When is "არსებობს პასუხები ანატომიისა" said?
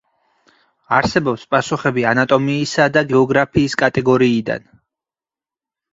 0.99-2.89